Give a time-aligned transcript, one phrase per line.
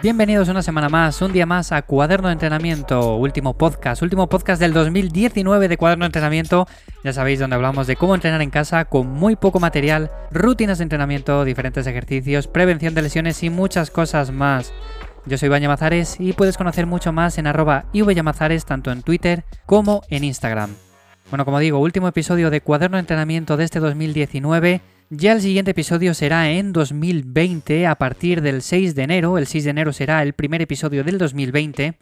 [0.00, 4.60] Bienvenidos una semana más, un día más a Cuaderno de Entrenamiento, último podcast, último podcast
[4.60, 6.68] del 2019 de Cuaderno de Entrenamiento.
[7.02, 10.84] Ya sabéis, donde hablamos de cómo entrenar en casa con muy poco material, rutinas de
[10.84, 14.72] entrenamiento, diferentes ejercicios, prevención de lesiones y muchas cosas más.
[15.26, 19.44] Yo soy Iván Mazares y puedes conocer mucho más en arroba ivyamazares tanto en Twitter
[19.66, 20.70] como en Instagram.
[21.30, 24.80] Bueno, como digo, último episodio de Cuaderno de Entrenamiento de este 2019.
[25.10, 29.38] Ya el siguiente episodio será en 2020, a partir del 6 de enero.
[29.38, 31.96] El 6 de enero será el primer episodio del 2020.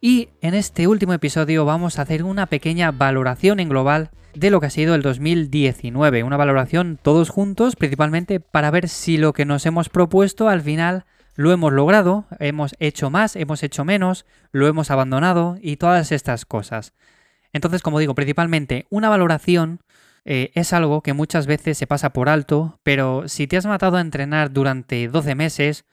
[0.00, 4.60] Y en este último episodio vamos a hacer una pequeña valoración en global de lo
[4.60, 6.22] que ha sido el 2019.
[6.22, 11.06] Una valoración todos juntos, principalmente para ver si lo que nos hemos propuesto al final
[11.34, 16.44] lo hemos logrado, hemos hecho más, hemos hecho menos, lo hemos abandonado y todas estas
[16.44, 16.92] cosas.
[17.52, 19.80] Entonces, como digo, principalmente una valoración
[20.24, 23.96] eh, es algo que muchas veces se pasa por alto, pero si te has matado
[23.96, 25.84] a entrenar durante 12 meses,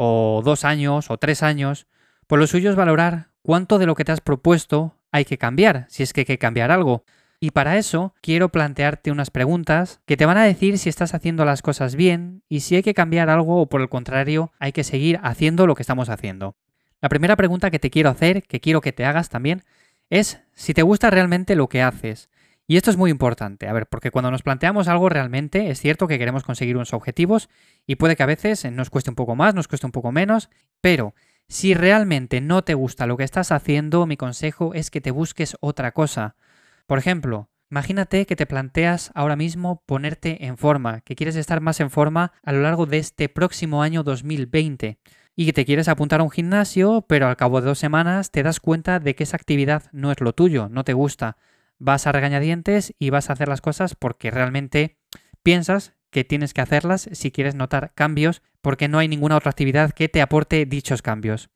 [0.00, 1.88] o dos años, o tres años,
[2.28, 5.86] pues lo suyo es valorar cuánto de lo que te has propuesto hay que cambiar,
[5.88, 7.02] si es que hay que cambiar algo.
[7.40, 11.44] Y para eso quiero plantearte unas preguntas que te van a decir si estás haciendo
[11.44, 14.84] las cosas bien y si hay que cambiar algo o por el contrario hay que
[14.84, 16.54] seguir haciendo lo que estamos haciendo.
[17.00, 19.64] La primera pregunta que te quiero hacer, que quiero que te hagas también,
[20.10, 22.28] es si te gusta realmente lo que haces.
[22.70, 26.06] Y esto es muy importante, a ver, porque cuando nos planteamos algo realmente es cierto
[26.06, 27.48] que queremos conseguir unos objetivos
[27.86, 30.50] y puede que a veces nos cueste un poco más, nos cueste un poco menos,
[30.82, 31.14] pero
[31.48, 35.56] si realmente no te gusta lo que estás haciendo, mi consejo es que te busques
[35.60, 36.36] otra cosa.
[36.86, 41.80] Por ejemplo, imagínate que te planteas ahora mismo ponerte en forma, que quieres estar más
[41.80, 44.98] en forma a lo largo de este próximo año 2020
[45.34, 48.42] y que te quieres apuntar a un gimnasio, pero al cabo de dos semanas te
[48.42, 51.38] das cuenta de que esa actividad no es lo tuyo, no te gusta.
[51.78, 54.98] Vas a regañadientes y vas a hacer las cosas porque realmente
[55.42, 59.92] piensas que tienes que hacerlas si quieres notar cambios, porque no hay ninguna otra actividad
[59.92, 61.50] que te aporte dichos cambios.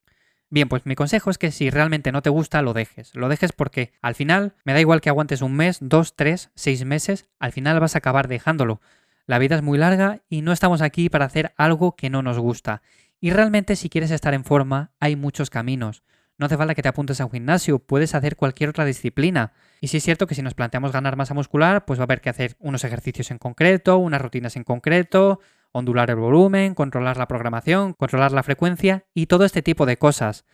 [0.50, 3.14] Bien, pues mi consejo es que si realmente no te gusta, lo dejes.
[3.14, 6.84] Lo dejes porque al final, me da igual que aguantes un mes, dos, tres, seis
[6.84, 8.82] meses, al final vas a acabar dejándolo.
[9.26, 12.38] La vida es muy larga y no estamos aquí para hacer algo que no nos
[12.38, 12.82] gusta.
[13.18, 16.02] Y realmente si quieres estar en forma, hay muchos caminos.
[16.38, 19.52] No hace falta que te apuntes a un gimnasio, puedes hacer cualquier otra disciplina.
[19.80, 22.20] Y sí es cierto que si nos planteamos ganar masa muscular, pues va a haber
[22.20, 25.40] que hacer unos ejercicios en concreto, unas rutinas en concreto,
[25.72, 30.44] ondular el volumen, controlar la programación, controlar la frecuencia y todo este tipo de cosas.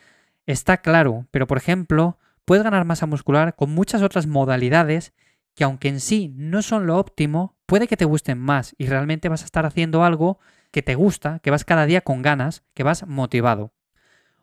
[0.46, 5.12] Está claro, pero por ejemplo, puedes ganar masa muscular con muchas otras modalidades
[5.54, 9.28] que aunque en sí no son lo óptimo, puede que te gusten más y realmente
[9.28, 10.38] vas a estar haciendo algo
[10.70, 13.72] que te gusta, que vas cada día con ganas, que vas motivado.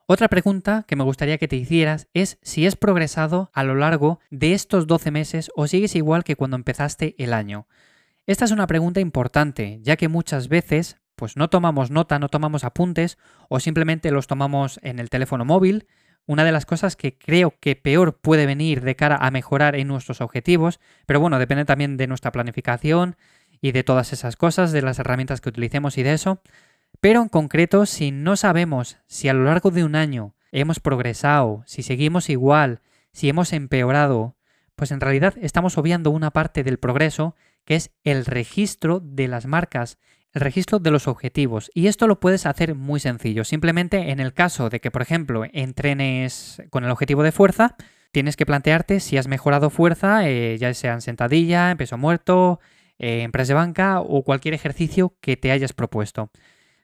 [0.07, 4.19] Otra pregunta que me gustaría que te hicieras es si has progresado a lo largo
[4.29, 7.67] de estos 12 meses o sigues igual que cuando empezaste el año.
[8.27, 12.63] Esta es una pregunta importante, ya que muchas veces pues no tomamos nota, no tomamos
[12.63, 13.17] apuntes
[13.49, 15.87] o simplemente los tomamos en el teléfono móvil.
[16.27, 19.87] Una de las cosas que creo que peor puede venir de cara a mejorar en
[19.87, 23.15] nuestros objetivos, pero bueno, depende también de nuestra planificación
[23.59, 26.41] y de todas esas cosas, de las herramientas que utilicemos y de eso.
[26.99, 31.63] Pero en concreto, si no sabemos si a lo largo de un año hemos progresado,
[31.65, 34.35] si seguimos igual, si hemos empeorado,
[34.75, 37.35] pues en realidad estamos obviando una parte del progreso
[37.65, 39.97] que es el registro de las marcas,
[40.33, 41.71] el registro de los objetivos.
[41.73, 43.43] Y esto lo puedes hacer muy sencillo.
[43.43, 47.75] Simplemente en el caso de que, por ejemplo, entrenes con el objetivo de fuerza,
[48.11, 52.59] tienes que plantearte si has mejorado fuerza, eh, ya sea en sentadilla, en peso muerto,
[52.99, 56.29] eh, en press de banca o cualquier ejercicio que te hayas propuesto.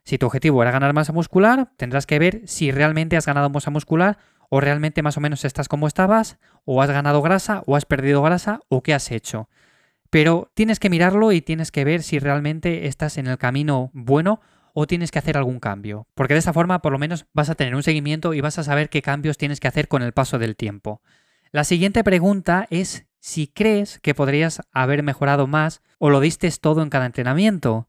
[0.03, 3.71] Si tu objetivo era ganar masa muscular, tendrás que ver si realmente has ganado masa
[3.71, 4.17] muscular
[4.49, 8.21] o realmente más o menos estás como estabas, o has ganado grasa, o has perdido
[8.21, 9.47] grasa, o qué has hecho.
[10.09, 14.41] Pero tienes que mirarlo y tienes que ver si realmente estás en el camino bueno
[14.73, 16.05] o tienes que hacer algún cambio.
[16.15, 18.63] Porque de esta forma por lo menos vas a tener un seguimiento y vas a
[18.63, 21.01] saber qué cambios tienes que hacer con el paso del tiempo.
[21.51, 26.81] La siguiente pregunta es si crees que podrías haber mejorado más o lo diste todo
[26.81, 27.87] en cada entrenamiento.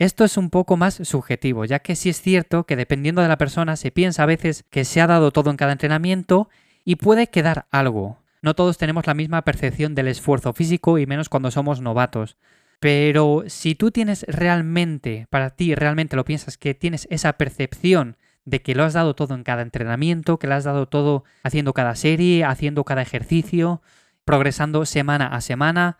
[0.00, 3.36] Esto es un poco más subjetivo, ya que sí es cierto que dependiendo de la
[3.36, 6.48] persona se piensa a veces que se ha dado todo en cada entrenamiento
[6.86, 8.16] y puede quedar algo.
[8.40, 12.38] No todos tenemos la misma percepción del esfuerzo físico y menos cuando somos novatos.
[12.80, 18.16] Pero si tú tienes realmente, para ti realmente lo piensas que tienes esa percepción
[18.46, 21.74] de que lo has dado todo en cada entrenamiento, que lo has dado todo haciendo
[21.74, 23.82] cada serie, haciendo cada ejercicio,
[24.24, 25.98] progresando semana a semana,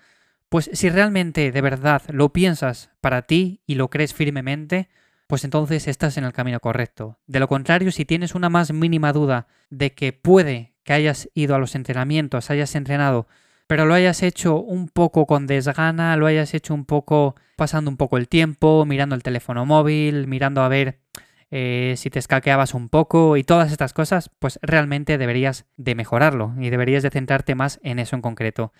[0.51, 4.91] pues si realmente de verdad lo piensas para ti y lo crees firmemente,
[5.27, 7.19] pues entonces estás en el camino correcto.
[7.27, 11.55] De lo contrario, si tienes una más mínima duda de que puede que hayas ido
[11.55, 13.27] a los entrenamientos, hayas entrenado
[13.71, 17.97] pero lo hayas hecho un poco con desgana, lo hayas hecho un poco pasando un
[17.97, 20.99] poco el tiempo, mirando el teléfono móvil, mirando a ver
[21.53, 26.53] eh, si te escaqueabas un poco y todas estas cosas, pues realmente deberías de mejorarlo
[26.59, 28.73] y deberías de centrarte más en eso en concreto.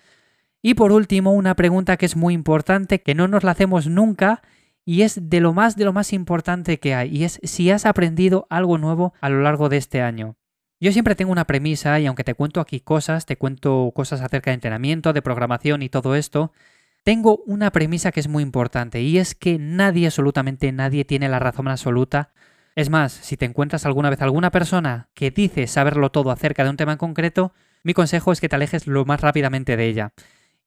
[0.61, 4.41] Y por último, una pregunta que es muy importante, que no nos la hacemos nunca
[4.85, 7.85] y es de lo más de lo más importante que hay, y es si has
[7.85, 10.35] aprendido algo nuevo a lo largo de este año.
[10.79, 14.49] Yo siempre tengo una premisa y aunque te cuento aquí cosas, te cuento cosas acerca
[14.49, 16.51] de entrenamiento, de programación y todo esto,
[17.03, 21.39] tengo una premisa que es muy importante y es que nadie, absolutamente nadie, tiene la
[21.39, 22.31] razón absoluta.
[22.75, 26.71] Es más, si te encuentras alguna vez alguna persona que dice saberlo todo acerca de
[26.71, 27.53] un tema en concreto,
[27.83, 30.13] mi consejo es que te alejes lo más rápidamente de ella.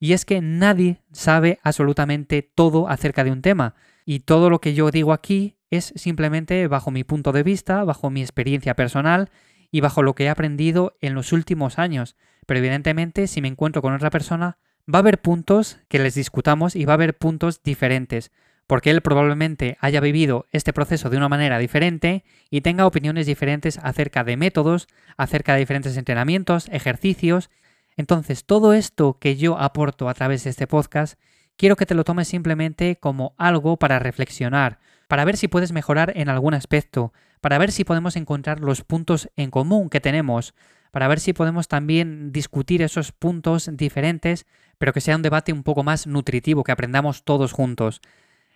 [0.01, 3.75] Y es que nadie sabe absolutamente todo acerca de un tema.
[4.05, 8.11] Y todo lo que yo digo aquí es simplemente bajo mi punto de vista, bajo
[8.11, 9.31] mi experiencia personal
[9.71, 12.17] y bajo lo que he aprendido en los últimos años.
[12.47, 14.59] Pero evidentemente, si me encuentro con otra persona,
[14.93, 18.31] va a haber puntos que les discutamos y va a haber puntos diferentes,
[18.67, 23.79] porque él probablemente haya vivido este proceso de una manera diferente y tenga opiniones diferentes
[23.83, 27.51] acerca de métodos, acerca de diferentes entrenamientos, ejercicios.
[27.97, 31.19] Entonces, todo esto que yo aporto a través de este podcast
[31.57, 36.13] quiero que te lo tomes simplemente como algo para reflexionar, para ver si puedes mejorar
[36.17, 40.55] en algún aspecto, para ver si podemos encontrar los puntos en común que tenemos,
[40.91, 44.47] para ver si podemos también discutir esos puntos diferentes,
[44.79, 48.01] pero que sea un debate un poco más nutritivo, que aprendamos todos juntos.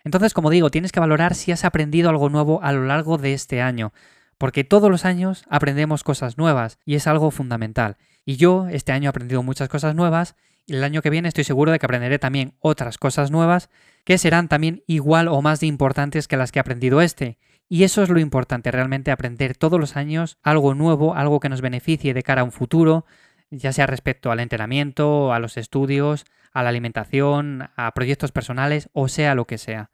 [0.03, 3.33] Entonces, como digo, tienes que valorar si has aprendido algo nuevo a lo largo de
[3.33, 3.91] este año,
[4.39, 7.97] porque todos los años aprendemos cosas nuevas y es algo fundamental.
[8.25, 10.35] Y yo este año he aprendido muchas cosas nuevas
[10.69, 13.69] el año que viene estoy seguro de que aprenderé también otras cosas nuevas
[14.03, 17.37] que serán también igual o más importantes que las que he aprendido este.
[17.67, 21.61] Y eso es lo importante, realmente aprender todos los años algo nuevo, algo que nos
[21.61, 23.05] beneficie de cara a un futuro,
[23.51, 29.07] ya sea respecto al entrenamiento, a los estudios, a la alimentación, a proyectos personales o
[29.07, 29.91] sea lo que sea.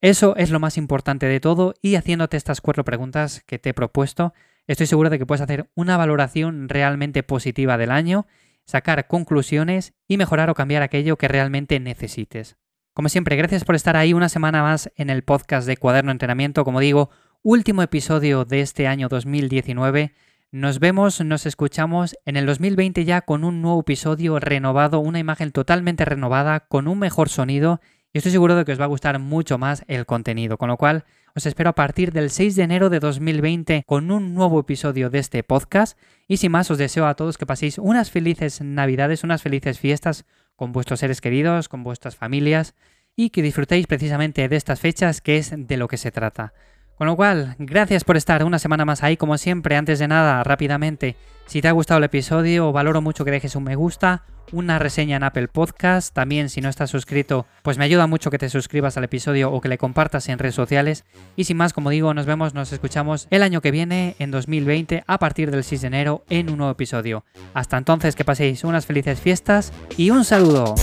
[0.00, 3.74] Eso es lo más importante de todo y haciéndote estas cuatro preguntas que te he
[3.74, 4.32] propuesto,
[4.66, 8.26] estoy seguro de que puedes hacer una valoración realmente positiva del año
[8.68, 12.58] sacar conclusiones y mejorar o cambiar aquello que realmente necesites.
[12.92, 16.64] Como siempre, gracias por estar ahí una semana más en el podcast de Cuaderno Entrenamiento.
[16.64, 17.10] Como digo,
[17.42, 20.12] último episodio de este año 2019.
[20.50, 25.50] Nos vemos, nos escuchamos en el 2020 ya con un nuevo episodio renovado, una imagen
[25.50, 27.80] totalmente renovada, con un mejor sonido
[28.12, 30.76] y estoy seguro de que os va a gustar mucho más el contenido, con lo
[30.76, 35.10] cual os espero a partir del 6 de enero de 2020 con un nuevo episodio
[35.10, 39.24] de este podcast y sin más os deseo a todos que paséis unas felices navidades,
[39.24, 40.24] unas felices fiestas
[40.56, 42.74] con vuestros seres queridos, con vuestras familias
[43.14, 46.54] y que disfrutéis precisamente de estas fechas que es de lo que se trata.
[46.98, 49.76] Con lo cual, gracias por estar una semana más ahí, como siempre.
[49.76, 51.14] Antes de nada, rápidamente,
[51.46, 55.16] si te ha gustado el episodio, valoro mucho que dejes un me gusta, una reseña
[55.16, 56.12] en Apple Podcast.
[56.12, 59.60] También, si no estás suscrito, pues me ayuda mucho que te suscribas al episodio o
[59.60, 61.04] que le compartas en redes sociales.
[61.36, 65.04] Y sin más, como digo, nos vemos, nos escuchamos el año que viene, en 2020,
[65.06, 67.24] a partir del 6 de enero, en un nuevo episodio.
[67.54, 70.74] Hasta entonces, que paséis unas felices fiestas y un saludo.